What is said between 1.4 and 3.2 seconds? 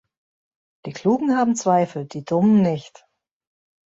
Zweifel, die Dummen nicht.